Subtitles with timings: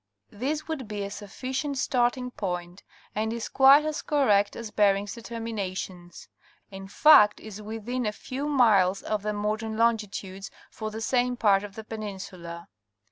[0.31, 2.81] This would be a sufficient starting point
[3.13, 6.27] and is quite as correct as Bering's determinations;
[6.71, 11.63] in fact is within a few miles of the modern longitudes for the same part
[11.63, 12.67] of the peninsula.